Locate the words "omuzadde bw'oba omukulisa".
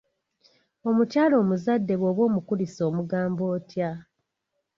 1.43-2.81